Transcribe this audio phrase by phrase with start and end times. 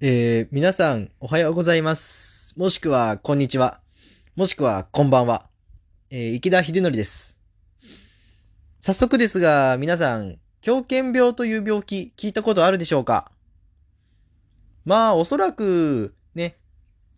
[0.00, 2.54] えー、皆さん、おはようございます。
[2.56, 3.80] もしくは、こんにちは。
[4.36, 5.48] もしくは、こんばんは。
[6.10, 7.36] えー、池田秀則です。
[8.78, 13.32] 早速ですが、皆さん、狂犬病という病気、聞いたことあるでしょうか？
[14.84, 16.58] まあ、おそらく、ね、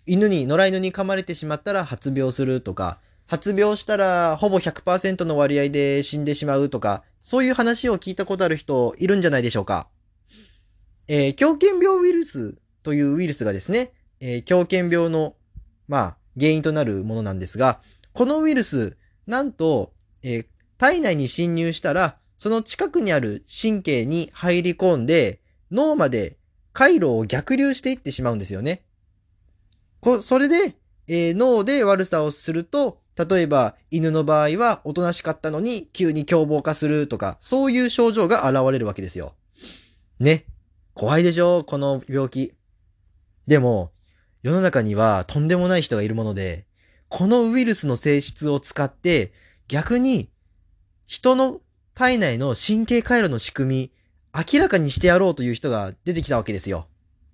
[0.06, 9.86] 犬に、野良犬に噛まれてしまったら発病するとか、発病したらほぼ100%の割合で死んでしまうとか、そういう話を聞いたことある人いるんじゃないでしょうか？
[11.08, 15.34] えー、狂犬病ウイルスというウイルスがですね、えー、狂犬病の、
[15.88, 17.80] まあ、原因となるものなんですが、
[18.12, 18.96] このウイルス、
[19.26, 19.92] なんと、
[20.22, 20.46] えー、
[20.78, 25.40] 体内に侵入したら、その近くにある神経に入り込んで、
[25.70, 26.36] 脳まで
[26.72, 28.82] 回路を逆流していってしまうんですよね。
[30.00, 30.76] こそれで、
[31.06, 39.34] えー、脳で悪さをすると、例えば犬の場合はおとなしかったのに急に凶暴化するとか、そういう症状が現れるわけですよ。
[40.18, 40.46] ね。
[40.94, 41.64] 怖いでしょ？
[41.64, 42.54] この病気。
[43.46, 43.92] でも、
[44.42, 46.66] 世の中にはとんでもない人がいるもので、
[47.08, 49.32] このウイルスの性質を使って
[49.68, 50.30] 逆に
[51.06, 51.60] 人の
[51.94, 53.92] 体内の神経回路の仕組み
[54.32, 56.86] 明らかにしてやろうという人が出てきたわけですよ。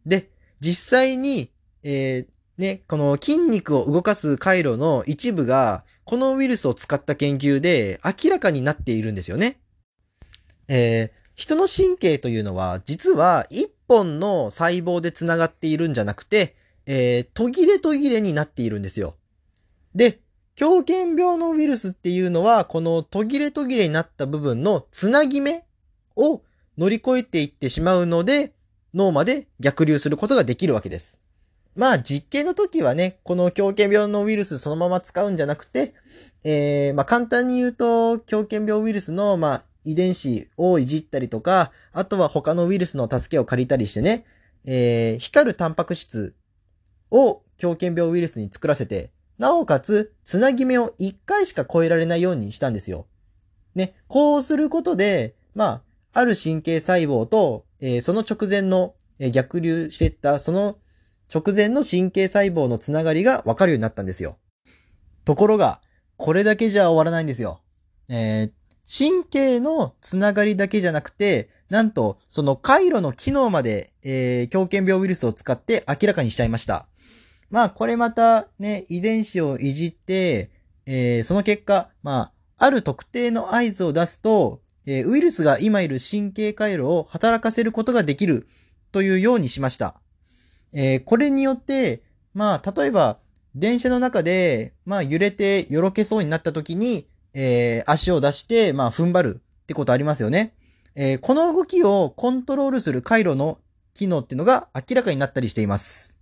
[0.07, 1.51] で、実際に、
[1.83, 9.61] えー、ね、この筋肉を動かす回路の一部がこのウイルスを使った研究で明らかになっているんですよね。
[10.69, 16.57] えー、人の神経というのは実は一本の細胞で繋がっているんじゃなくて、
[16.87, 19.17] えー、途切れ途切れになっているんですよ。
[19.95, 20.21] で、
[20.55, 25.65] 狂犬病のウイルスっていうのは、この途切れ途切れになった部分のつなぎ目
[26.17, 26.43] を
[26.79, 28.53] 乗り越えていってしまうので、
[28.95, 31.21] 脳まで逆流することができるわけです。
[31.75, 35.93] まあ実験の時はね、この狂犬病のウイルスそのまま使うんじゃなくて、
[36.43, 44.25] えー、まあ簡単に言うと、狂犬病ウイルスの、まあ遺伝子をいじったりとか、あとは他のウイルスの助けを借りたりしてね、
[44.65, 46.35] えー、光るタンパク質
[47.11, 53.07] を狂犬病ウイルスに作らせて、なおかつ、つなぎ目を1回しか超えられないようにしたんですよ。
[53.75, 60.79] ね、こうすることで、まあ、ある神経細胞と、えー、その直前の、えー、逆流していったその
[61.33, 64.39] 直前の神経細胞のつながりがわかるようになったんですよ。
[65.25, 65.81] ところが、
[66.17, 67.61] これだけじゃ終わらないんですよ。
[68.09, 68.51] えー、
[68.87, 76.87] 神経のつながりだけじゃなくて、なんと、その回路の機能まで、えー、狂犬病ウイルスを使って明らかにしちゃいました。
[77.51, 80.51] まあ、これまたね、遺伝子をいじって、
[80.87, 88.47] えー、その結果、まあ、ある特定の合図を出すと、えー、ウイルスが今いる神経回路を働かせることができる
[88.93, 90.01] というようにしました。
[90.73, 92.03] えー、これによって、
[92.35, 93.19] まあ、例えば、
[93.55, 97.09] 電車の中で、まあ、揺れてよろけそうになった時に、
[97.39, 100.55] えー、足を出して、まあ、踏ん張るってことありますよね。
[100.95, 103.59] えー、この動きをコントロールする回路の
[103.93, 106.17] 機能っていうのが明らかになったりしています。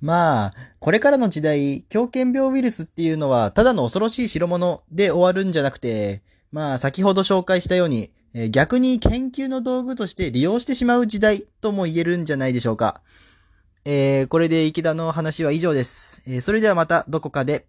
[0.00, 13.02] まあ、これからの時代、狂犬病ウイルスっていうのは、ただの恐ろしい代物で終わるんじゃなくて、まあ、先ほど紹介したように、え、逆に研究の道具として利用してしまう時代とも言えるんじゃないでしょうか。
[13.84, 16.22] えー、これで池田の話は以上です。
[16.26, 17.66] えー、それではまたどこかで。